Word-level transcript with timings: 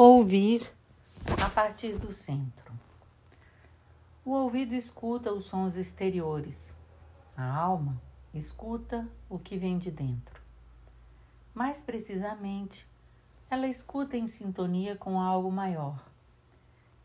Ouvir 0.00 0.62
a 1.44 1.50
partir 1.50 1.96
do 1.96 2.12
centro. 2.12 2.72
O 4.24 4.30
ouvido 4.30 4.72
escuta 4.72 5.32
os 5.32 5.46
sons 5.46 5.76
exteriores. 5.76 6.72
A 7.36 7.44
alma 7.44 8.00
escuta 8.32 9.08
o 9.28 9.40
que 9.40 9.58
vem 9.58 9.76
de 9.76 9.90
dentro. 9.90 10.40
Mais 11.52 11.80
precisamente, 11.80 12.86
ela 13.50 13.66
escuta 13.66 14.16
em 14.16 14.28
sintonia 14.28 14.94
com 14.94 15.20
algo 15.20 15.50
maior. 15.50 16.00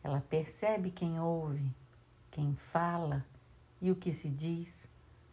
Ela 0.00 0.20
percebe 0.30 0.92
quem 0.92 1.18
ouve, 1.18 1.68
quem 2.30 2.54
fala 2.54 3.26
e 3.82 3.90
o 3.90 3.96
que 3.96 4.12
se 4.12 4.28
diz, 4.28 4.88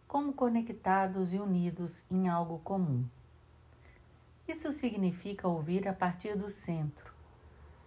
como 0.07 0.33
conectados 0.33 1.31
e 1.31 1.37
unidos 1.37 2.03
em 2.09 2.27
algo 2.27 2.57
comum. 2.63 3.05
Isso 4.47 4.71
significa 4.71 5.47
ouvir 5.47 5.87
a 5.87 5.93
partir 5.93 6.35
do 6.35 6.49
centro 6.49 7.20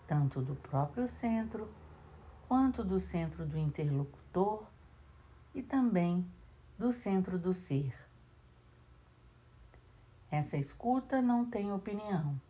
tanto 0.07 0.41
do 0.41 0.55
próprio 0.57 1.08
centro 1.08 1.68
quanto 2.49 2.85
do 2.85 3.00
centro 3.00 3.46
do 3.46 3.58
interlocutor 3.58 4.64
e 5.54 5.62
também 5.62 6.26
do 6.79 6.93
centro 6.93 7.39
do 7.39 7.53
ser. 7.53 7.95
Essa 10.31 10.57
escuta 10.57 11.22
não 11.22 11.45
tem 11.45 11.72
opinião, 11.72 12.40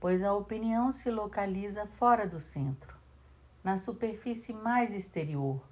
pois 0.00 0.22
a 0.22 0.32
opinião 0.32 0.90
se 0.90 1.10
localiza 1.10 1.86
fora 1.86 2.26
do 2.26 2.40
centro, 2.40 2.96
na 3.62 3.76
superfície 3.76 4.54
mais 4.54 4.94
exterior, 4.94 5.62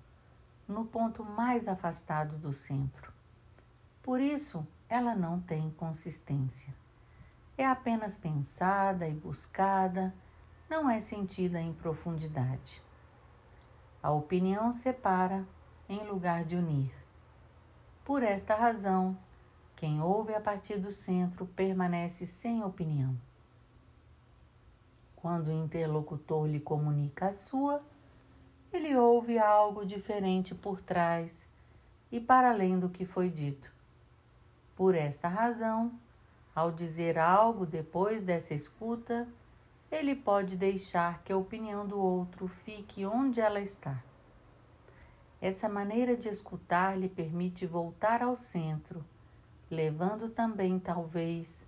no 0.68 0.84
ponto 0.84 1.24
mais 1.24 1.66
afastado 1.66 2.36
do 2.36 2.52
centro. 2.52 3.10
Por 4.02 4.20
isso, 4.20 4.66
ela 4.88 5.14
não 5.14 5.40
tem 5.40 5.70
consistência. 5.70 6.74
É 7.56 7.66
apenas 7.66 8.16
pensada 8.16 9.08
e 9.08 9.14
buscada 9.14 10.14
não 10.68 10.90
é 10.90 11.00
sentida 11.00 11.60
em 11.60 11.72
profundidade. 11.72 12.82
A 14.02 14.10
opinião 14.10 14.70
separa 14.70 15.46
em 15.88 16.06
lugar 16.06 16.44
de 16.44 16.56
unir. 16.56 16.92
Por 18.04 18.22
esta 18.22 18.54
razão, 18.54 19.16
quem 19.74 20.02
ouve 20.02 20.34
a 20.34 20.40
partir 20.40 20.78
do 20.78 20.90
centro 20.90 21.46
permanece 21.46 22.26
sem 22.26 22.62
opinião. 22.62 23.16
Quando 25.16 25.48
o 25.48 25.64
interlocutor 25.64 26.46
lhe 26.46 26.60
comunica 26.60 27.28
a 27.28 27.32
sua, 27.32 27.82
ele 28.72 28.94
ouve 28.94 29.38
algo 29.38 29.86
diferente 29.86 30.54
por 30.54 30.80
trás 30.80 31.46
e 32.12 32.20
para 32.20 32.50
além 32.50 32.78
do 32.78 32.88
que 32.88 33.06
foi 33.06 33.30
dito. 33.30 33.72
Por 34.76 34.94
esta 34.94 35.28
razão, 35.28 35.92
ao 36.54 36.70
dizer 36.70 37.18
algo 37.18 37.64
depois 37.64 38.22
dessa 38.22 38.54
escuta, 38.54 39.26
ele 39.90 40.14
pode 40.14 40.56
deixar 40.56 41.22
que 41.22 41.32
a 41.32 41.36
opinião 41.36 41.86
do 41.86 41.98
outro 41.98 42.46
fique 42.46 43.06
onde 43.06 43.40
ela 43.40 43.60
está. 43.60 44.02
Essa 45.40 45.68
maneira 45.68 46.16
de 46.16 46.28
escutar 46.28 46.98
lhe 46.98 47.08
permite 47.08 47.64
voltar 47.64 48.22
ao 48.22 48.36
centro, 48.36 49.04
levando 49.70 50.28
também, 50.28 50.78
talvez, 50.78 51.66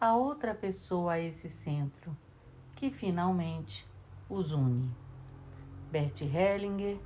a 0.00 0.14
outra 0.14 0.54
pessoa 0.54 1.14
a 1.14 1.20
esse 1.20 1.48
centro, 1.48 2.16
que 2.74 2.90
finalmente 2.90 3.86
os 4.28 4.52
une. 4.52 4.90
Bert 5.90 6.20
Hellinger, 6.20 6.98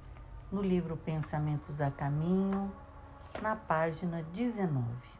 no 0.50 0.60
livro 0.60 0.96
Pensamentos 0.96 1.80
a 1.80 1.90
Caminho, 1.90 2.72
na 3.40 3.54
página 3.54 4.22
19. 4.32 5.19